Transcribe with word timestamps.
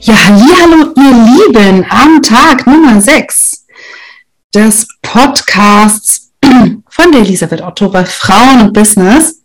Ja, 0.00 0.14
hallo 0.14 0.92
ihr 0.96 1.46
Lieben, 1.46 1.84
am 1.90 2.22
Tag 2.22 2.66
Nummer 2.68 3.00
6 3.00 3.66
des 4.54 4.86
Podcasts 5.02 6.30
von 6.42 7.12
der 7.12 7.22
Elisabeth 7.22 7.60
Otto 7.60 7.88
bei 7.88 8.04
Frauen 8.04 8.60
und 8.62 8.72
Business. 8.72 9.42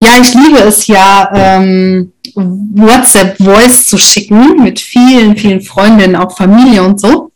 Ja, 0.00 0.10
ich 0.20 0.32
liebe 0.34 0.60
es 0.60 0.86
ja, 0.86 1.28
ähm, 1.34 2.12
WhatsApp-Voice 2.36 3.86
zu 3.86 3.98
schicken 3.98 4.62
mit 4.62 4.78
vielen, 4.78 5.36
vielen 5.36 5.60
Freundinnen, 5.60 6.14
auch 6.14 6.36
Familie 6.36 6.84
und 6.84 7.00
so. 7.00 7.32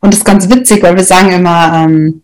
Und 0.00 0.12
das 0.12 0.20
ist 0.20 0.24
ganz 0.24 0.48
witzig, 0.48 0.82
weil 0.82 0.96
wir 0.96 1.04
sagen 1.04 1.32
immer, 1.32 1.84
ähm, 1.84 2.22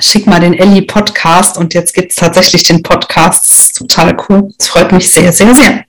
schick 0.00 0.26
mal 0.26 0.40
den 0.40 0.54
Ellie 0.54 0.82
Podcast 0.82 1.58
und 1.58 1.74
jetzt 1.74 1.94
gibt 1.94 2.12
es 2.12 2.16
tatsächlich 2.16 2.64
den 2.64 2.82
Podcast. 2.82 3.44
Das 3.44 3.58
ist 3.58 3.76
total 3.76 4.16
cool. 4.28 4.48
Das 4.58 4.68
freut 4.68 4.90
mich 4.90 5.12
sehr, 5.12 5.32
sehr, 5.32 5.54
sehr. 5.54 5.84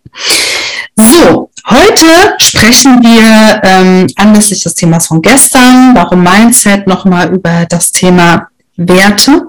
So, 0.96 1.45
heute 1.70 2.36
sprechen 2.38 3.02
wir 3.02 3.62
ähm, 3.64 4.08
anlässlich 4.16 4.64
des 4.64 4.76
Themas 4.76 5.08
von 5.08 5.22
gestern, 5.22 5.96
warum 5.96 6.24
Mindset, 6.24 6.88
nochmal 6.88 7.34
über 7.34 7.66
das 7.66 7.92
Thema 7.92 8.48
Werte. 8.76 9.48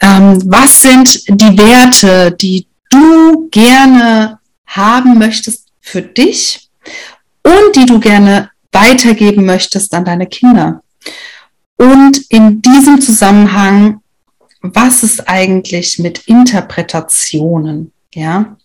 Ähm, 0.00 0.42
was 0.46 0.82
sind 0.82 1.26
die 1.28 1.58
Werte, 1.58 2.32
die 2.32 2.66
du 2.90 3.48
gerne 3.50 4.38
haben 4.66 5.18
möchtest 5.18 5.68
für 5.80 6.02
dich 6.02 6.68
und 7.42 7.76
die 7.76 7.86
du 7.86 8.00
gerne 8.00 8.50
weitergeben 8.72 9.46
möchtest 9.46 9.94
an 9.94 10.04
deine 10.04 10.26
Kinder? 10.26 10.82
Und 11.76 12.18
in 12.28 12.62
diesem 12.62 13.00
Zusammenhang, 13.00 14.00
was 14.60 15.02
ist 15.02 15.28
eigentlich 15.28 15.98
mit 15.98 16.26
Interpretationen? 16.26 17.92
Ja, 18.14 18.56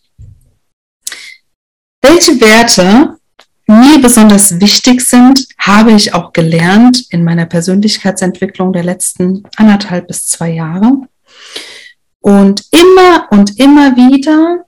welche 2.02 2.40
Werte 2.42 3.18
mir 3.68 4.00
besonders 4.02 4.60
wichtig 4.60 5.02
sind, 5.02 5.48
habe 5.60 5.92
ich 5.92 6.14
auch 6.14 6.34
gelernt 6.34 7.06
in 7.12 7.24
meiner 7.24 7.46
Persönlichkeitsentwicklung 7.46 8.74
der 8.74 8.84
letzten 8.84 9.44
anderthalb 9.58 10.08
bis 10.08 10.28
zwei 10.28 10.50
Jahre. 10.52 11.08
Und 12.20 12.66
immer 12.72 13.28
und 13.30 13.60
immer 13.60 13.96
wieder 13.96 14.66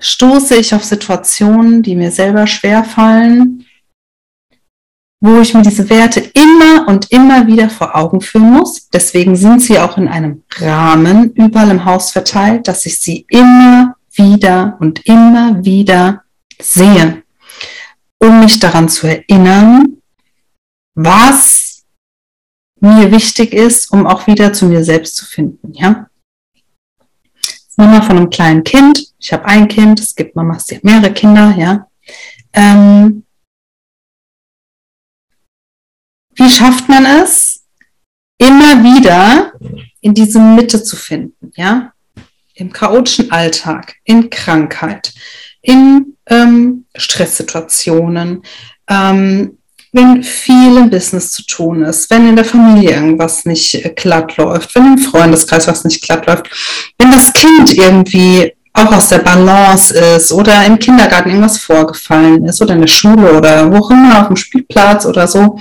stoße 0.00 0.56
ich 0.56 0.74
auf 0.74 0.84
Situationen, 0.84 1.82
die 1.82 1.96
mir 1.96 2.10
selber 2.10 2.46
schwerfallen, 2.46 3.66
wo 5.20 5.40
ich 5.40 5.52
mir 5.52 5.62
diese 5.62 5.90
Werte 5.90 6.20
immer 6.20 6.88
und 6.88 7.10
immer 7.10 7.46
wieder 7.46 7.68
vor 7.68 7.94
Augen 7.96 8.20
führen 8.20 8.52
muss. 8.52 8.88
Deswegen 8.88 9.36
sind 9.36 9.60
sie 9.60 9.78
auch 9.78 9.98
in 9.98 10.08
einem 10.08 10.44
Rahmen 10.58 11.32
überall 11.32 11.70
im 11.70 11.84
Haus 11.84 12.12
verteilt, 12.12 12.68
dass 12.68 12.86
ich 12.86 13.00
sie 13.00 13.26
immer 13.28 13.96
wieder 14.12 14.76
und 14.80 15.04
immer 15.06 15.64
wieder 15.64 16.22
sehe, 16.60 17.22
um 18.18 18.40
mich 18.40 18.58
daran 18.58 18.88
zu 18.88 19.06
erinnern, 19.06 19.98
was 20.94 21.84
mir 22.80 23.10
wichtig 23.10 23.52
ist, 23.52 23.92
um 23.92 24.06
auch 24.06 24.26
wieder 24.26 24.52
zu 24.52 24.66
mir 24.66 24.84
selbst 24.84 25.16
zu 25.16 25.24
finden. 25.24 25.72
Ja? 25.74 26.08
Mal 27.76 28.02
von 28.02 28.16
einem 28.16 28.30
kleinen 28.30 28.64
Kind. 28.64 29.14
Ich 29.20 29.32
habe 29.32 29.44
ein 29.44 29.68
Kind, 29.68 30.00
es 30.00 30.14
gibt 30.14 30.34
Mamas, 30.34 30.66
die 30.66 30.76
haben 30.76 30.82
mehrere 30.82 31.12
Kinder. 31.12 31.54
Ja? 31.56 31.88
Ähm, 32.52 33.24
wie 36.34 36.50
schafft 36.50 36.88
man 36.88 37.04
es, 37.06 37.64
immer 38.36 38.82
wieder 38.82 39.52
in 40.00 40.14
diese 40.14 40.40
Mitte 40.40 40.82
zu 40.82 40.96
finden? 40.96 41.52
Ja? 41.54 41.92
Im 42.54 42.72
chaotischen 42.72 43.30
Alltag, 43.30 43.94
in 44.02 44.28
Krankheit, 44.28 45.14
in 45.62 46.16
ähm, 46.26 46.84
Stresssituationen, 46.96 48.42
ähm, 48.88 49.58
wenn 49.92 50.22
viel 50.22 50.76
im 50.76 50.90
Business 50.90 51.32
zu 51.32 51.44
tun 51.46 51.82
ist, 51.82 52.10
wenn 52.10 52.28
in 52.28 52.36
der 52.36 52.44
Familie 52.44 52.90
irgendwas 52.90 53.44
nicht 53.44 53.74
äh, 53.74 53.90
glatt 53.90 54.36
läuft, 54.36 54.74
wenn 54.74 54.94
im 54.94 54.98
Freundeskreis 54.98 55.66
was 55.66 55.84
nicht 55.84 56.02
glatt 56.02 56.26
läuft, 56.26 56.50
wenn 56.98 57.10
das 57.10 57.32
Kind 57.32 57.72
irgendwie 57.74 58.52
auch 58.74 58.92
aus 58.92 59.08
der 59.08 59.18
Balance 59.18 59.92
ist 59.94 60.32
oder 60.32 60.64
im 60.64 60.78
Kindergarten 60.78 61.30
irgendwas 61.30 61.58
vorgefallen 61.58 62.44
ist 62.44 62.60
oder 62.62 62.74
in 62.74 62.82
der 62.82 62.88
Schule 62.88 63.36
oder 63.36 63.70
wo 63.72 63.78
auch 63.78 63.90
immer, 63.90 64.20
auf 64.20 64.28
dem 64.28 64.36
Spielplatz 64.36 65.06
oder 65.06 65.26
so. 65.26 65.58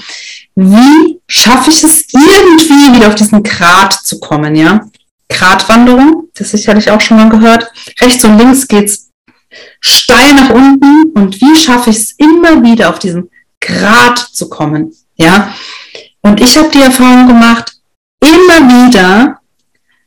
Wie 0.55 1.19
schaffe 1.27 1.69
ich 1.69 1.83
es 1.83 2.05
irgendwie 2.13 2.95
wieder 2.95 3.07
auf 3.07 3.15
diesen 3.15 3.41
Grat 3.43 3.93
zu 3.93 4.19
kommen, 4.19 4.55
ja? 4.55 4.87
Gratwanderung, 5.29 6.29
das 6.35 6.51
sicherlich 6.51 6.89
auch 6.89 7.01
schon 7.01 7.17
mal 7.17 7.29
gehört. 7.29 7.71
Rechts 7.99 8.23
und 8.23 8.37
links 8.37 8.67
geht's 8.67 9.06
steil 9.87 10.33
nach 10.33 10.49
unten 10.49 11.11
und 11.13 11.39
wie 11.41 11.55
schaffe 11.55 11.89
ich 11.89 11.97
es 11.97 12.11
immer 12.17 12.61
wieder 12.63 12.89
auf 12.89 12.99
diesen 12.99 13.29
Grad 13.59 14.19
zu 14.19 14.49
kommen, 14.49 14.93
ja? 15.15 15.53
Und 16.21 16.39
ich 16.41 16.57
habe 16.57 16.69
die 16.69 16.81
Erfahrung 16.81 17.27
gemacht, 17.27 17.73
immer 18.19 18.67
wieder 18.67 19.39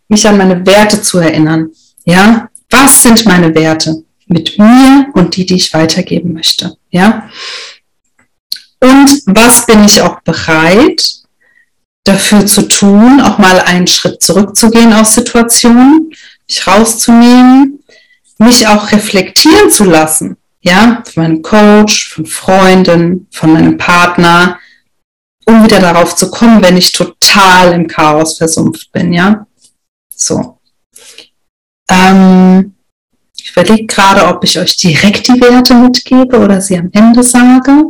mich 0.09 0.27
an 0.27 0.37
meine 0.37 0.65
Werte 0.67 1.01
zu 1.03 1.19
erinnern, 1.19 1.71
ja? 2.05 2.49
Was 2.71 3.03
sind 3.03 3.27
meine 3.27 3.55
Werte 3.55 4.05
mit 4.27 4.59
mir 4.59 5.07
und 5.15 5.37
die, 5.37 5.47
die 5.47 5.57
ich 5.57 5.75
weitergeben 5.75 6.33
möchte, 6.33 6.77
ja? 6.91 7.29
Und 8.81 9.23
was 9.27 9.67
bin 9.67 9.85
ich 9.85 10.01
auch 10.01 10.21
bereit 10.23 11.21
dafür 12.05 12.47
zu 12.47 12.63
tun, 12.63 13.21
auch 13.21 13.39
mal 13.39 13.61
einen 13.61 13.87
Schritt 13.87 14.23
zurückzugehen 14.23 14.93
aus 14.93 15.15
Situationen, 15.15 16.11
mich 16.49 16.67
rauszunehmen, 16.67 17.80
mich 18.41 18.67
auch 18.67 18.91
reflektieren 18.91 19.71
zu 19.71 19.85
lassen, 19.85 20.37
ja, 20.63 21.03
von 21.05 21.23
meinem 21.23 21.43
Coach, 21.43 22.09
von 22.09 22.27
Freunden, 22.27 23.29
von 23.31 23.53
meinem 23.53 23.77
Partner, 23.77 24.59
um 25.47 25.65
wieder 25.65 25.81
darauf 25.81 26.17
zu 26.17 26.31
kommen, 26.31 26.63
wenn 26.63 26.77
ich 26.77 26.93
total 26.93 27.73
im 27.73 27.87
Chaos 27.87 28.39
versumpft 28.39 28.91
bin, 28.93 29.13
ja. 29.13 29.47
So. 30.15 30.59
Ähm, 31.91 32.75
ich 33.37 33.51
überlege 33.53 33.87
gerade, 33.87 34.27
ob 34.27 34.45
ich 34.45 34.59
euch 34.59 34.77
direkt 34.77 35.29
die 35.29 35.41
Werte 35.41 35.75
mitgebe 35.75 36.39
oder 36.39 36.61
sie 36.61 36.79
am 36.79 36.91
Ende 36.93 37.23
sage. 37.23 37.85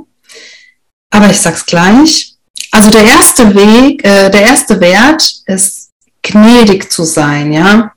Aber 1.11 1.31
ich 1.31 1.41
sag's 1.41 1.67
gleich. 1.67 2.35
Also 2.73 2.91
der 2.91 3.05
erste 3.05 3.55
Weg, 3.55 4.05
äh, 4.05 4.31
der 4.31 4.43
erste 4.43 4.81
Wert 4.81 5.43
ist 5.47 5.91
gnädig 6.23 6.91
zu 6.91 7.05
sein, 7.05 7.53
ja. 7.53 7.93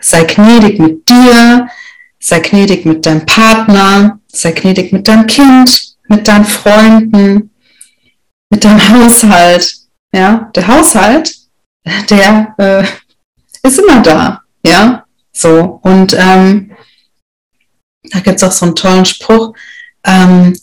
Sei 0.00 0.24
gnädig 0.24 0.78
mit 0.78 1.08
dir, 1.08 1.68
sei 2.18 2.40
gnädig 2.40 2.84
mit 2.84 3.04
deinem 3.04 3.26
Partner, 3.26 4.20
sei 4.28 4.52
gnädig 4.52 4.92
mit 4.92 5.06
deinem 5.06 5.26
Kind, 5.26 5.96
mit 6.08 6.26
deinen 6.26 6.44
Freunden, 6.44 7.50
mit 8.50 8.64
deinem 8.64 8.88
Haushalt. 8.88 9.76
Ja, 10.12 10.50
der 10.54 10.66
Haushalt, 10.66 11.34
der 12.08 12.54
äh, 12.58 12.84
ist 13.62 13.78
immer 13.78 14.02
da. 14.02 14.42
Ja, 14.66 15.04
so. 15.32 15.80
Und 15.82 16.14
ähm, 16.14 16.76
da 18.10 18.20
gibt 18.20 18.36
es 18.36 18.44
auch 18.44 18.52
so 18.52 18.66
einen 18.66 18.74
tollen 18.74 19.04
Spruch. 19.04 19.54
Ähm, 20.04 20.58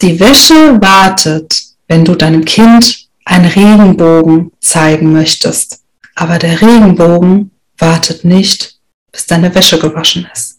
die 0.00 0.18
Wäsche 0.18 0.80
wartet, 0.80 1.62
wenn 1.88 2.04
du 2.04 2.14
deinem 2.14 2.44
Kind 2.44 2.99
einen 3.30 3.46
Regenbogen 3.46 4.50
zeigen 4.60 5.12
möchtest. 5.12 5.82
Aber 6.16 6.38
der 6.38 6.60
Regenbogen 6.60 7.52
wartet 7.78 8.24
nicht, 8.24 8.78
bis 9.12 9.26
deine 9.26 9.54
Wäsche 9.54 9.78
gewaschen 9.78 10.28
ist. 10.34 10.58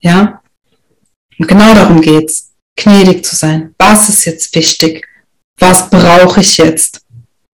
Ja? 0.00 0.40
Und 1.38 1.46
genau 1.46 1.74
darum 1.74 2.00
geht's, 2.00 2.52
gnädig 2.76 3.24
zu 3.24 3.36
sein. 3.36 3.74
Was 3.78 4.08
ist 4.08 4.24
jetzt 4.24 4.54
wichtig? 4.54 5.06
Was 5.58 5.90
brauche 5.90 6.40
ich 6.40 6.56
jetzt? 6.56 7.02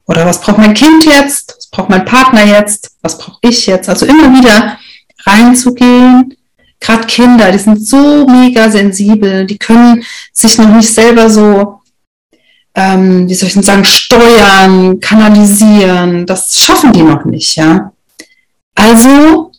Oder 0.07 0.25
was 0.25 0.41
braucht 0.41 0.59
mein 0.59 0.75
Kind 0.75 1.05
jetzt? 1.05 1.55
Was 1.57 1.67
braucht 1.67 1.91
mein 1.91 2.05
Partner 2.05 2.45
jetzt? 2.45 2.93
Was 3.03 3.19
brauche 3.19 3.39
ich 3.43 3.67
jetzt? 3.67 3.89
Also 3.89 4.07
immer 4.07 4.33
wieder 4.33 4.79
reinzugehen. 5.25 6.37
Gerade 6.79 7.07
Kinder, 7.07 7.51
die 7.51 7.59
sind 7.59 7.85
so 7.85 8.27
mega 8.29 8.71
sensibel, 8.71 9.45
die 9.45 9.59
können 9.59 10.05
sich 10.33 10.57
noch 10.59 10.69
nicht 10.69 10.93
selber 10.93 11.29
so 11.29 11.81
ähm, 12.76 13.26
wie 13.26 13.34
soll 13.34 13.49
ich 13.49 13.55
denn 13.55 13.62
sagen, 13.62 13.84
steuern, 13.84 15.00
kanalisieren. 15.00 16.26
Das 16.26 16.58
schaffen 16.58 16.93
die 16.93 17.02
noch 17.02 17.25
nicht, 17.25 17.56
ja. 17.56 17.90
Also, 18.75 19.50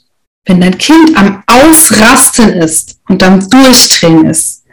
wenn 0.46 0.62
dein 0.62 0.78
Kind 0.78 1.18
am 1.18 1.44
Ausrasten 1.48 2.50
ist 2.50 3.00
und 3.10 3.24
am 3.24 3.50
Durchdrehen 3.50 4.28
ist, 4.28 4.64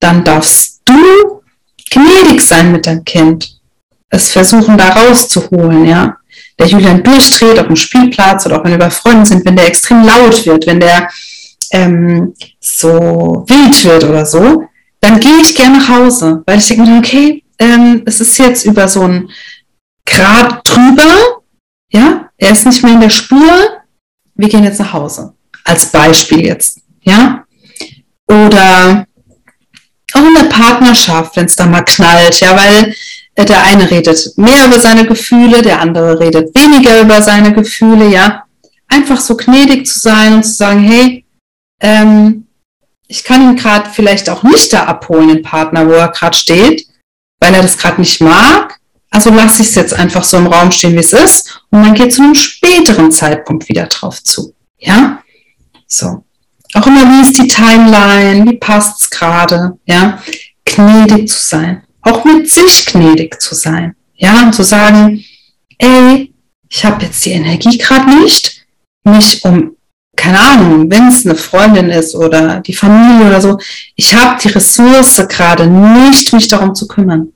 dann 0.00 0.24
darfst 0.24 0.80
du 0.86 1.42
gnädig 1.90 2.40
sein 2.40 2.72
mit 2.72 2.86
deinem 2.86 3.04
Kind. 3.04 3.60
Es 4.08 4.32
versuchen, 4.32 4.78
da 4.78 4.88
rauszuholen, 4.88 5.84
ja. 5.84 6.16
Der 6.58 6.68
Julian 6.68 7.02
durchdreht 7.02 7.58
auf 7.58 7.66
dem 7.66 7.76
Spielplatz 7.76 8.46
oder 8.46 8.60
auch 8.60 8.64
wenn 8.64 8.72
wir 8.72 8.78
bei 8.78 8.90
Freunden 8.90 9.26
sind, 9.26 9.44
wenn 9.44 9.56
der 9.56 9.66
extrem 9.66 10.04
laut 10.04 10.46
wird, 10.46 10.66
wenn 10.66 10.80
der 10.80 11.08
ähm, 11.72 12.34
so 12.60 13.44
wild 13.46 13.84
wird 13.84 14.04
oder 14.04 14.24
so, 14.24 14.64
dann 15.00 15.20
gehe 15.20 15.40
ich 15.42 15.54
gerne 15.54 15.78
nach 15.78 15.88
Hause, 15.88 16.42
weil 16.46 16.58
ich 16.58 16.68
denke, 16.68 16.98
okay, 16.98 17.42
ähm, 17.60 18.02
es 18.06 18.20
ist 18.20 18.38
jetzt 18.38 18.64
über 18.64 18.88
so 18.88 19.02
ein 19.02 19.30
Grad 20.06 20.62
drüber, 20.64 21.42
ja, 21.92 22.30
er 22.36 22.50
ist 22.50 22.66
nicht 22.66 22.82
mehr 22.82 22.94
in 22.94 23.00
der 23.00 23.10
Spur, 23.10 23.82
wir 24.34 24.48
gehen 24.48 24.64
jetzt 24.64 24.80
nach 24.80 24.92
Hause. 24.92 25.34
Als 25.64 25.86
Beispiel 25.86 26.46
jetzt, 26.46 26.80
ja. 27.02 27.44
Oder 28.26 29.06
auch 30.14 30.26
in 30.26 30.34
der 30.34 30.48
Partnerschaft, 30.48 31.36
wenn 31.36 31.44
es 31.44 31.54
da 31.54 31.66
mal 31.66 31.82
knallt, 31.82 32.40
ja, 32.40 32.56
weil 32.56 32.94
äh, 33.34 33.44
der 33.44 33.62
eine 33.62 33.88
redet 33.90 34.36
mehr 34.36 34.66
über 34.66 34.80
seine 34.80 35.06
Gefühle, 35.06 35.62
der 35.62 35.80
andere 35.80 36.18
redet 36.18 36.54
weniger 36.58 37.02
über 37.02 37.20
seine 37.20 37.52
Gefühle, 37.52 38.08
ja. 38.08 38.44
Einfach 38.88 39.20
so 39.20 39.36
gnädig 39.36 39.86
zu 39.86 40.00
sein 40.00 40.34
und 40.34 40.44
zu 40.44 40.52
sagen, 40.52 40.82
hey, 40.82 41.24
ähm, 41.80 42.46
ich 43.06 43.22
kann 43.22 43.42
ihn 43.42 43.56
gerade 43.56 43.90
vielleicht 43.90 44.30
auch 44.30 44.42
nicht 44.42 44.72
da 44.72 44.84
abholen, 44.84 45.28
den 45.28 45.42
Partner, 45.42 45.86
wo 45.86 45.92
er 45.92 46.08
gerade 46.08 46.36
steht, 46.36 46.86
weil 47.40 47.54
er 47.54 47.62
das 47.62 47.76
gerade 47.76 48.00
nicht 48.00 48.20
mag. 48.20 48.78
Also 49.10 49.30
lasse 49.30 49.62
ich 49.62 49.68
es 49.68 49.74
jetzt 49.74 49.94
einfach 49.94 50.22
so 50.22 50.36
im 50.36 50.46
Raum 50.46 50.70
stehen, 50.70 50.94
wie 50.94 50.98
es 50.98 51.12
ist, 51.12 51.62
und 51.70 51.80
man 51.80 51.94
geht 51.94 52.12
zu 52.12 52.22
einem 52.22 52.34
späteren 52.34 53.10
Zeitpunkt 53.10 53.68
wieder 53.68 53.86
drauf 53.86 54.22
zu. 54.22 54.54
Ja? 54.78 55.22
So. 55.86 56.24
Auch 56.74 56.86
immer, 56.86 57.04
wie 57.04 57.22
ist 57.22 57.36
die 57.36 57.48
Timeline, 57.48 58.48
wie 58.48 58.56
passt 58.56 59.00
es 59.00 59.10
gerade, 59.10 59.76
ja? 59.86 60.22
Gnädig 60.64 61.28
zu 61.28 61.38
sein. 61.38 61.82
Auch 62.02 62.24
mit 62.24 62.48
sich 62.48 62.86
gnädig 62.86 63.40
zu 63.40 63.56
sein. 63.56 63.96
Ja, 64.14 64.42
und 64.42 64.54
zu 64.54 64.62
sagen, 64.62 65.24
ey, 65.78 66.32
ich 66.68 66.84
habe 66.84 67.04
jetzt 67.04 67.24
die 67.24 67.32
Energie 67.32 67.76
gerade 67.76 68.08
nicht, 68.20 68.64
mich 69.02 69.44
um, 69.44 69.76
keine 70.20 70.40
Ahnung, 70.40 70.90
wenn 70.90 71.08
es 71.08 71.24
eine 71.24 71.34
Freundin 71.34 71.90
ist 71.90 72.14
oder 72.14 72.60
die 72.60 72.74
Familie 72.74 73.26
oder 73.26 73.40
so, 73.40 73.58
ich 73.96 74.14
habe 74.14 74.40
die 74.42 74.48
Ressource 74.48 75.16
gerade 75.28 75.66
nicht, 75.66 76.32
mich 76.32 76.48
darum 76.48 76.74
zu 76.74 76.86
kümmern 76.86 77.32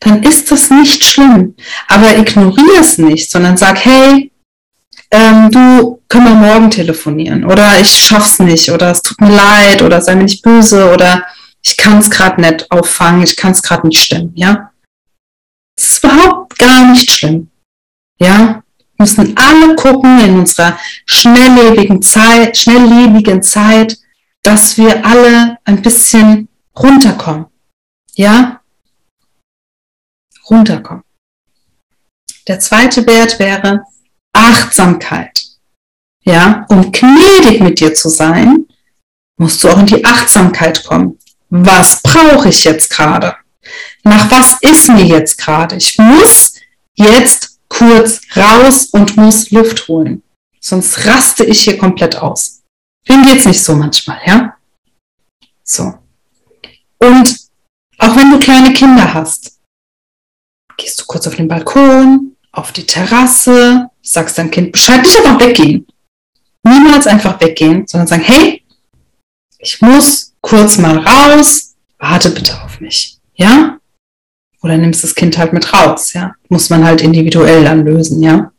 dann 0.00 0.22
ist 0.22 0.50
das 0.50 0.70
nicht 0.70 1.04
schlimm. 1.04 1.54
Aber 1.88 2.16
ignoriere 2.16 2.80
es 2.80 2.98
nicht, 2.98 3.30
sondern 3.30 3.56
sag, 3.56 3.84
hey, 3.84 4.30
ähm, 5.10 5.50
du, 5.50 6.02
können 6.08 6.26
wir 6.26 6.34
morgen 6.34 6.70
telefonieren 6.70 7.44
oder 7.44 7.80
ich 7.80 7.88
schaff's 7.88 8.38
nicht 8.38 8.70
oder 8.70 8.90
es 8.90 9.02
tut 9.02 9.20
mir 9.20 9.34
leid 9.34 9.82
oder 9.82 10.00
sei 10.00 10.16
mir 10.16 10.24
nicht 10.24 10.42
böse 10.42 10.92
oder 10.92 11.24
ich 11.62 11.76
kann 11.76 11.98
es 11.98 12.10
gerade 12.10 12.40
nicht 12.40 12.70
auffangen, 12.70 13.22
ich 13.22 13.36
kann 13.36 13.52
es 13.52 13.62
gerade 13.62 13.86
nicht 13.86 14.02
stemmen, 14.02 14.32
ja. 14.34 14.70
Es 15.78 15.88
ist 15.88 16.04
überhaupt 16.04 16.58
gar 16.58 16.90
nicht 16.90 17.10
schlimm, 17.10 17.48
ja. 18.18 18.63
Müssen 18.98 19.36
alle 19.36 19.74
gucken 19.76 20.20
in 20.20 20.38
unserer 20.38 20.78
schnelllebigen 21.06 22.02
Zeit, 22.02 22.56
schnelllebigen 22.56 23.42
Zeit, 23.42 23.98
dass 24.42 24.76
wir 24.76 25.04
alle 25.04 25.58
ein 25.64 25.82
bisschen 25.82 26.48
runterkommen, 26.76 27.46
ja 28.14 28.60
runterkommen. 30.50 31.04
Der 32.46 32.60
zweite 32.60 33.06
Wert 33.06 33.38
wäre 33.38 33.84
Achtsamkeit. 34.32 35.42
Ja, 36.24 36.64
um 36.68 36.90
gnädig 36.90 37.60
mit 37.60 37.80
dir 37.80 37.94
zu 37.94 38.08
sein, 38.08 38.66
musst 39.36 39.62
du 39.62 39.68
auch 39.68 39.78
in 39.78 39.86
die 39.86 40.04
Achtsamkeit 40.04 40.84
kommen. 40.84 41.18
Was 41.50 42.00
brauche 42.02 42.48
ich 42.48 42.64
jetzt 42.64 42.90
gerade? 42.90 43.36
Nach 44.02 44.30
was 44.30 44.58
ist 44.60 44.88
mir 44.88 45.04
jetzt 45.04 45.38
gerade? 45.38 45.76
Ich 45.76 45.98
muss 45.98 46.54
jetzt 46.94 47.53
kurz 47.76 48.20
raus 48.36 48.86
und 48.86 49.16
muss 49.16 49.50
Luft 49.50 49.88
holen. 49.88 50.22
Sonst 50.60 51.04
raste 51.06 51.44
ich 51.44 51.62
hier 51.62 51.76
komplett 51.76 52.16
aus. 52.16 52.62
Wem 53.06 53.24
geht's 53.24 53.44
nicht 53.44 53.62
so 53.62 53.74
manchmal, 53.74 54.18
ja? 54.24 54.56
So. 55.62 55.94
Und 56.98 57.36
auch 57.98 58.16
wenn 58.16 58.30
du 58.30 58.38
kleine 58.38 58.72
Kinder 58.72 59.12
hast, 59.12 59.58
gehst 60.76 61.00
du 61.00 61.04
kurz 61.06 61.26
auf 61.26 61.36
den 61.36 61.48
Balkon, 61.48 62.36
auf 62.52 62.72
die 62.72 62.86
Terrasse, 62.86 63.90
sagst 64.02 64.38
deinem 64.38 64.50
Kind 64.50 64.72
Bescheid, 64.72 65.02
nicht 65.02 65.16
einfach 65.16 65.40
weggehen. 65.40 65.86
Niemals 66.62 67.06
einfach 67.06 67.40
weggehen, 67.40 67.86
sondern 67.86 68.06
sagen, 68.06 68.22
hey, 68.22 68.64
ich 69.58 69.80
muss 69.80 70.34
kurz 70.40 70.78
mal 70.78 70.98
raus, 70.98 71.74
warte 71.98 72.30
bitte 72.30 72.62
auf 72.62 72.80
mich. 72.80 73.18
Ja? 73.34 73.78
Oder 74.64 74.78
nimmst 74.78 75.04
das 75.04 75.14
Kind 75.14 75.36
halt 75.36 75.52
mit 75.52 75.74
raus, 75.74 76.14
ja? 76.14 76.34
Muss 76.48 76.70
man 76.70 76.84
halt 76.84 77.02
individuell 77.02 77.64
dann 77.64 77.84
lösen, 77.84 78.22
ja? 78.22 78.50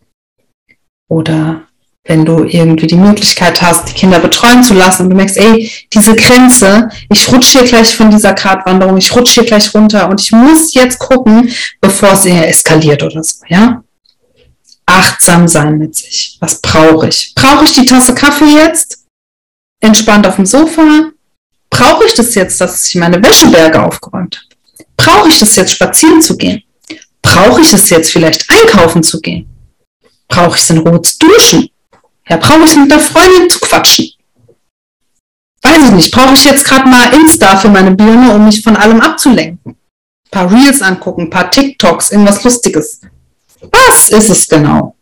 Oder 1.09 1.63
wenn 2.03 2.23
du 2.23 2.43
irgendwie 2.43 2.85
die 2.85 2.95
Möglichkeit 2.95 3.59
hast, 3.63 3.89
die 3.89 3.93
Kinder 3.93 4.19
betreuen 4.19 4.63
zu 4.63 4.75
lassen 4.75 5.03
und 5.03 5.09
du 5.09 5.15
merkst, 5.15 5.37
ey, 5.37 5.71
diese 5.91 6.15
Grenze, 6.15 6.89
ich 7.09 7.31
rutsche 7.31 7.59
hier 7.59 7.67
gleich 7.67 7.95
von 7.95 8.11
dieser 8.11 8.33
Gratwanderung, 8.33 8.97
ich 8.97 9.15
rutsche 9.15 9.41
hier 9.41 9.45
gleich 9.45 9.73
runter 9.73 10.07
und 10.07 10.21
ich 10.21 10.31
muss 10.31 10.75
jetzt 10.75 10.99
gucken, 10.99 11.51
bevor 11.81 12.11
es 12.11 12.25
eher 12.25 12.47
eskaliert 12.47 13.01
oder 13.01 13.23
so, 13.23 13.43
ja? 13.47 13.83
Achtsam 14.85 15.47
sein 15.47 15.79
mit 15.79 15.95
sich. 15.95 16.37
Was 16.39 16.61
brauche 16.61 17.07
ich? 17.07 17.33
Brauche 17.33 17.65
ich 17.65 17.73
die 17.73 17.87
Tasse 17.87 18.13
Kaffee 18.13 18.53
jetzt? 18.55 19.05
Entspannt 19.81 20.27
auf 20.27 20.35
dem 20.35 20.45
Sofa? 20.45 21.09
Brauche 21.71 22.05
ich 22.05 22.13
das 22.13 22.35
jetzt, 22.35 22.61
dass 22.61 22.87
ich 22.87 22.93
meine 22.93 23.21
Wäscheberge 23.23 23.81
aufgeräumt 23.81 24.35
habe? 24.35 24.44
Brauche 25.05 25.29
ich 25.29 25.39
das 25.39 25.55
jetzt, 25.55 25.73
spazieren 25.73 26.19
zu 26.19 26.35
gehen? 26.35 26.63
Brauche 27.21 27.61
ich 27.61 27.71
es 27.73 27.91
jetzt, 27.91 28.11
vielleicht 28.11 28.49
einkaufen 28.49 29.03
zu 29.03 29.21
gehen? 29.21 29.45
Brauche 30.27 30.57
ich 30.57 30.63
es 30.63 30.69
in 30.71 30.79
Ruhe 30.79 30.99
zu 30.99 31.19
duschen? 31.19 31.69
Ja, 32.27 32.37
brauche 32.37 32.63
ich 32.65 32.75
mit 32.75 32.89
der 32.89 32.99
Freundin 32.99 33.47
zu 33.47 33.59
quatschen? 33.59 34.09
Weiß 35.61 35.83
ich 35.83 35.91
nicht. 35.91 36.11
Brauche 36.11 36.33
ich 36.33 36.43
jetzt 36.45 36.65
gerade 36.65 36.89
mal 36.89 37.13
Insta 37.13 37.55
für 37.55 37.69
meine 37.69 37.91
Birne, 37.91 38.33
um 38.33 38.45
mich 38.45 38.63
von 38.63 38.75
allem 38.75 38.99
abzulenken? 38.99 39.73
Ein 39.73 40.31
paar 40.31 40.51
Reels 40.51 40.81
angucken, 40.81 41.23
ein 41.23 41.29
paar 41.29 41.51
TikToks, 41.51 42.09
irgendwas 42.09 42.43
Lustiges. 42.43 43.01
Was 43.61 44.09
ist 44.09 44.29
es 44.29 44.47
genau? 44.47 44.95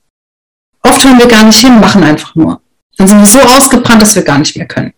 Oft 0.82 1.02
hören 1.06 1.18
wir 1.18 1.28
gar 1.28 1.46
nicht 1.46 1.62
hin, 1.62 1.80
machen 1.80 2.04
einfach 2.04 2.36
nur. 2.36 2.62
Dann 2.98 3.08
sind 3.08 3.20
wir 3.20 3.26
so 3.26 3.40
ausgebrannt, 3.40 4.02
dass 4.02 4.16
wir 4.16 4.24
gar 4.24 4.38
nicht 4.38 4.58
mehr 4.58 4.68
können. 4.68 4.94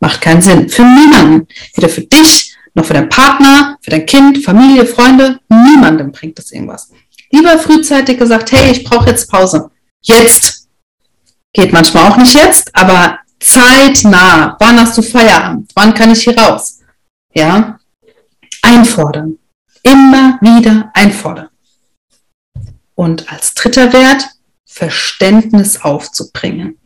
Macht 0.00 0.22
keinen 0.22 0.40
Sinn. 0.40 0.70
Für 0.70 0.82
niemanden. 0.82 1.46
Weder 1.74 1.90
für 1.90 2.00
dich, 2.00 2.51
noch 2.74 2.84
für 2.84 2.94
deinen 2.94 3.08
Partner, 3.08 3.76
für 3.82 3.90
dein 3.90 4.06
Kind, 4.06 4.44
Familie, 4.44 4.86
Freunde. 4.86 5.40
Niemandem 5.48 6.12
bringt 6.12 6.38
das 6.38 6.52
irgendwas. 6.52 6.90
Lieber 7.30 7.58
frühzeitig 7.58 8.18
gesagt, 8.18 8.52
hey, 8.52 8.70
ich 8.72 8.84
brauche 8.84 9.10
jetzt 9.10 9.30
Pause. 9.30 9.70
Jetzt. 10.02 10.68
Geht 11.52 11.72
manchmal 11.72 12.10
auch 12.10 12.16
nicht 12.16 12.34
jetzt, 12.34 12.74
aber 12.74 13.18
zeitnah. 13.40 14.56
Wann 14.58 14.80
hast 14.80 14.96
du 14.96 15.02
Feierabend? 15.02 15.70
Wann 15.74 15.94
kann 15.94 16.10
ich 16.10 16.24
hier 16.24 16.36
raus? 16.36 16.80
Ja? 17.34 17.78
Einfordern. 18.62 19.38
Immer 19.82 20.38
wieder 20.40 20.90
einfordern. 20.94 21.48
Und 22.94 23.30
als 23.30 23.54
dritter 23.54 23.92
Wert, 23.92 24.28
Verständnis 24.64 25.80
aufzubringen. 25.82 26.78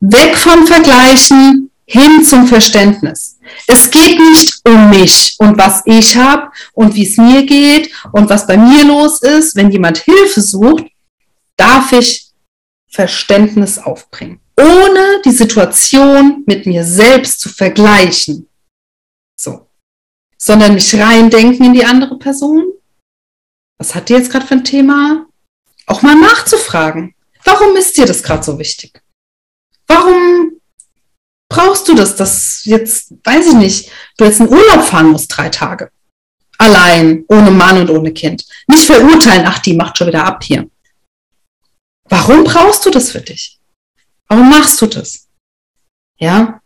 Weg 0.00 0.36
vom 0.36 0.66
Vergleichen 0.66 1.70
hin 1.86 2.24
zum 2.24 2.46
Verständnis. 2.46 3.33
Es 3.66 3.90
geht 3.90 4.18
nicht 4.18 4.60
um 4.64 4.90
mich 4.90 5.36
und 5.38 5.58
was 5.58 5.82
ich 5.84 6.16
habe 6.16 6.50
und 6.72 6.94
wie 6.94 7.06
es 7.06 7.16
mir 7.16 7.44
geht 7.44 7.92
und 8.12 8.28
was 8.30 8.46
bei 8.46 8.56
mir 8.56 8.84
los 8.84 9.22
ist. 9.22 9.56
Wenn 9.56 9.70
jemand 9.70 9.98
Hilfe 9.98 10.40
sucht, 10.40 10.84
darf 11.56 11.92
ich 11.92 12.32
Verständnis 12.88 13.78
aufbringen, 13.78 14.40
ohne 14.58 15.20
die 15.24 15.32
Situation 15.32 16.44
mit 16.46 16.66
mir 16.66 16.84
selbst 16.84 17.40
zu 17.40 17.48
vergleichen. 17.48 18.48
So. 19.36 19.68
Sondern 20.38 20.74
mich 20.74 20.94
reindenken 20.94 21.66
in 21.66 21.72
die 21.72 21.84
andere 21.84 22.18
Person. 22.18 22.64
Was 23.78 23.94
hat 23.94 24.08
die 24.08 24.12
jetzt 24.12 24.30
gerade 24.30 24.46
für 24.46 24.54
ein 24.54 24.64
Thema? 24.64 25.26
Auch 25.86 26.02
mal 26.02 26.14
nachzufragen. 26.14 27.14
Warum 27.44 27.76
ist 27.76 27.96
dir 27.96 28.06
das 28.06 28.22
gerade 28.22 28.42
so 28.42 28.58
wichtig? 28.58 29.02
Warum 29.86 30.53
brauchst 31.48 31.88
du 31.88 31.94
das, 31.94 32.16
dass 32.16 32.64
jetzt, 32.64 33.14
weiß 33.24 33.48
ich 33.48 33.54
nicht, 33.54 33.90
du 34.16 34.24
jetzt 34.24 34.40
in 34.40 34.48
Urlaub 34.48 34.84
fahren 34.84 35.10
musst, 35.10 35.36
drei 35.36 35.48
Tage? 35.48 35.90
Allein, 36.58 37.24
ohne 37.28 37.50
Mann 37.50 37.78
und 37.78 37.90
ohne 37.90 38.12
Kind. 38.12 38.44
Nicht 38.68 38.84
verurteilen, 38.84 39.44
ach, 39.46 39.58
die 39.58 39.74
macht 39.74 39.98
schon 39.98 40.08
wieder 40.08 40.24
ab 40.24 40.42
hier. 40.42 40.68
Warum 42.08 42.44
brauchst 42.44 42.84
du 42.86 42.90
das 42.90 43.10
für 43.10 43.20
dich? 43.20 43.58
Warum 44.28 44.50
machst 44.50 44.80
du 44.80 44.86
das? 44.86 45.28
Ja? 46.18 46.60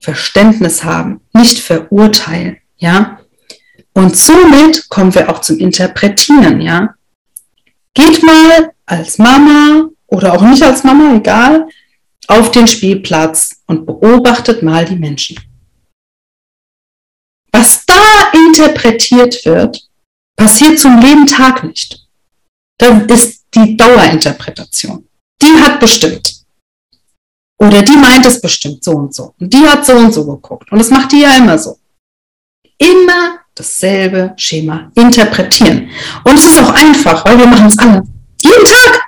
Verständnis 0.00 0.84
haben, 0.84 1.22
nicht 1.32 1.58
verurteilen, 1.58 2.58
ja? 2.76 3.20
Und 3.94 4.16
somit 4.16 4.88
kommen 4.88 5.14
wir 5.14 5.30
auch 5.30 5.40
zum 5.40 5.58
Interpretieren, 5.58 6.60
ja? 6.60 6.94
Geht 7.94 8.22
mal 8.22 8.72
als 8.86 9.18
Mama 9.18 9.88
oder 10.06 10.34
auch 10.34 10.42
nicht 10.42 10.62
als 10.62 10.84
Mama, 10.84 11.14
egal, 11.14 11.68
auf 12.28 12.50
den 12.50 12.66
Spielplatz 12.66 13.53
und 13.66 13.86
beobachtet 13.86 14.62
mal 14.62 14.84
die 14.84 14.96
Menschen. 14.96 15.38
was 17.54 17.84
da 17.86 18.32
interpretiert 18.32 19.44
wird, 19.44 19.80
passiert 20.36 20.78
zum 20.78 20.98
Leben 20.98 21.26
Tag 21.26 21.62
nicht. 21.62 22.06
Das 22.78 23.22
ist 23.22 23.44
die 23.54 23.76
Dauerinterpretation. 23.76 25.06
Die 25.40 25.60
hat 25.60 25.78
bestimmt. 25.78 26.42
Oder 27.58 27.82
die 27.82 27.96
meint 27.96 28.26
es 28.26 28.40
bestimmt 28.40 28.82
so 28.82 28.90
und 28.92 29.14
so. 29.14 29.34
Und 29.38 29.52
die 29.52 29.66
hat 29.66 29.86
so 29.86 29.92
und 29.94 30.12
so 30.12 30.26
geguckt. 30.26 30.70
Und 30.72 30.78
das 30.78 30.90
macht 30.90 31.12
die 31.12 31.20
ja 31.20 31.36
immer 31.36 31.56
so. 31.56 31.78
Immer 32.78 33.38
dasselbe 33.54 34.34
Schema 34.36 34.90
interpretieren. 34.96 35.88
Und 36.24 36.36
es 36.36 36.46
ist 36.46 36.58
auch 36.58 36.70
einfach, 36.70 37.24
weil 37.24 37.38
wir 37.38 37.46
machen 37.46 37.68
es 37.68 37.78
alle. 37.78 38.02
Jeden 38.42 38.64
Tag. 38.64 39.00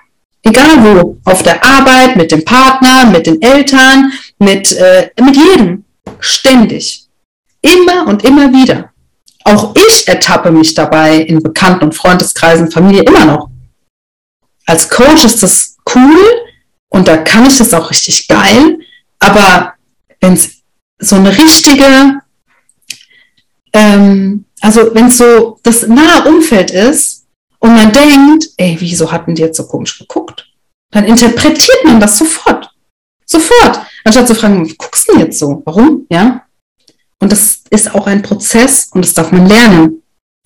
Egal 0.44 0.84
wo. 0.84 1.18
Auf 1.24 1.42
der 1.42 1.62
Arbeit, 1.64 2.14
mit 2.14 2.30
dem 2.30 2.44
Partner, 2.44 3.06
mit 3.06 3.26
den 3.26 3.42
Eltern, 3.42 4.12
mit, 4.38 4.72
äh, 4.72 5.10
mit 5.20 5.36
jedem. 5.36 5.84
Ständig. 6.20 7.08
Immer 7.62 8.06
und 8.06 8.24
immer 8.24 8.52
wieder. 8.52 8.92
Auch 9.44 9.74
ich 9.76 10.08
ertappe 10.08 10.50
mich 10.50 10.74
dabei 10.74 11.16
in 11.18 11.42
Bekannten- 11.42 11.84
und 11.84 11.94
Freundeskreisen, 11.94 12.70
Familie 12.70 13.02
immer 13.02 13.24
noch. 13.24 13.48
Als 14.66 14.88
Coach 14.88 15.24
ist 15.24 15.42
das 15.42 15.76
cool 15.94 16.18
und 16.88 17.06
da 17.06 17.18
kann 17.18 17.46
ich 17.46 17.58
das 17.58 17.72
auch 17.72 17.90
richtig 17.90 18.26
geil. 18.26 18.80
Aber 19.18 19.74
wenn 20.20 20.32
es 20.32 20.62
so 20.98 21.16
eine 21.16 21.36
richtige, 21.36 22.20
ähm, 23.72 24.44
also 24.60 24.94
wenn 24.94 25.06
es 25.06 25.18
so 25.18 25.58
das 25.62 25.86
nahe 25.86 26.24
Umfeld 26.24 26.70
ist 26.70 27.26
und 27.60 27.74
man 27.74 27.92
denkt, 27.92 28.48
ey, 28.56 28.76
wieso 28.80 29.12
hatten 29.12 29.34
die 29.34 29.42
jetzt 29.42 29.58
so 29.58 29.66
komisch 29.66 29.98
geguckt? 29.98 30.48
Dann 30.90 31.04
interpretiert 31.04 31.84
man 31.84 32.00
das 32.00 32.18
sofort. 32.18 32.70
Sofort. 33.24 33.80
Anstatt 34.06 34.28
zu 34.28 34.36
fragen, 34.36 34.64
wie 34.64 34.76
guckst 34.76 35.08
du 35.08 35.12
denn 35.12 35.22
jetzt 35.22 35.40
so? 35.40 35.62
Warum? 35.64 36.06
Ja. 36.08 36.42
Und 37.18 37.32
das 37.32 37.64
ist 37.70 37.92
auch 37.92 38.06
ein 38.06 38.22
Prozess 38.22 38.88
und 38.92 39.04
das 39.04 39.14
darf 39.14 39.32
man 39.32 39.46
lernen. 39.46 40.00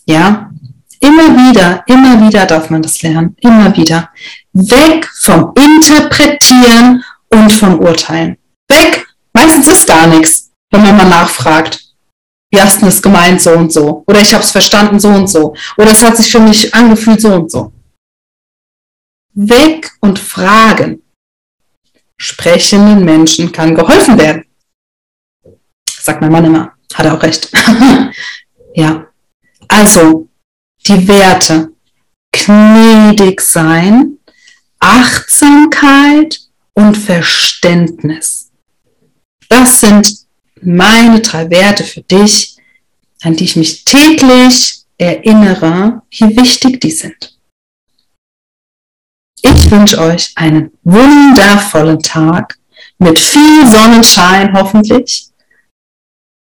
Ja. 0.07 0.51
Immer 0.99 1.29
wieder, 1.37 1.85
immer 1.87 2.27
wieder 2.27 2.47
darf 2.47 2.71
man 2.71 2.81
das 2.81 3.03
lernen. 3.03 3.37
Immer 3.41 3.77
wieder. 3.77 4.09
Weg 4.55 5.07
vom 5.21 5.53
Interpretieren 5.55 7.05
und 7.29 7.53
vom 7.53 7.79
Urteilen. 7.81 8.39
Weg. 8.71 9.07
Meistens 9.35 9.69
ist 9.69 9.87
gar 9.87 10.07
nichts, 10.07 10.51
wenn 10.71 10.81
man 10.81 10.97
mal 10.97 11.09
nachfragt. 11.11 11.85
Wie 12.51 12.61
hast 12.61 12.81
du 12.81 12.87
es 12.87 13.03
gemeint, 13.03 13.43
so 13.43 13.51
und 13.51 13.71
so? 13.71 14.05
Oder 14.07 14.23
ich 14.23 14.33
habe 14.33 14.43
es 14.43 14.53
verstanden, 14.53 14.99
so 14.99 15.09
und 15.09 15.29
so. 15.29 15.55
Oder 15.77 15.91
es 15.91 16.03
hat 16.03 16.17
sich 16.17 16.33
für 16.33 16.41
mich 16.41 16.75
angefühlt, 16.75 17.21
so 17.21 17.35
und 17.35 17.51
so. 17.51 17.73
Weg 19.35 19.93
und 20.01 20.19
fragen 20.19 21.03
sprechenden 22.21 23.03
Menschen 23.03 23.51
kann 23.51 23.75
geholfen 23.75 24.19
werden. 24.19 24.45
Sagt 25.89 26.21
mein 26.21 26.31
Mann 26.31 26.45
immer. 26.45 26.75
Hat 26.93 27.07
er 27.07 27.15
auch 27.15 27.23
recht. 27.23 27.51
ja. 28.75 29.07
Also, 29.67 30.29
die 30.87 31.09
Werte. 31.09 31.73
Gnädig 32.33 33.41
sein, 33.41 34.19
Achtsamkeit 34.79 36.41
und 36.75 36.97
Verständnis. 36.97 38.51
Das 39.49 39.81
sind 39.81 40.15
meine 40.63 41.21
drei 41.21 41.51
Werte 41.51 41.85
für 41.85 42.03
dich, 42.03 42.57
an 43.23 43.35
die 43.35 43.45
ich 43.45 43.57
mich 43.57 43.85
täglich 43.85 44.85
erinnere, 44.97 46.03
wie 46.11 46.37
wichtig 46.37 46.81
die 46.81 46.93
sind. 46.93 47.40
Ich 49.43 49.71
wünsche 49.71 49.99
euch 49.99 50.33
einen 50.37 50.71
wundervollen 50.83 51.99
Tag 52.01 52.59
mit 52.99 53.19
viel 53.19 53.67
Sonnenschein 53.67 54.53
hoffentlich. 54.53 55.31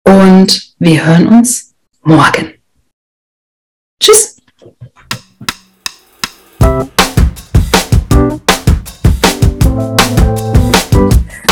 Und 0.04 0.74
wir 0.80 1.06
hören 1.06 1.28
uns 1.28 1.76
morgen. 2.02 2.54
Tschüss. 4.02 4.38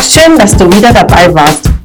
Schön, 0.02 0.38
dass 0.38 0.58
du 0.58 0.66
wieder 0.72 0.94
dabei 0.94 1.34
warst. 1.34 1.75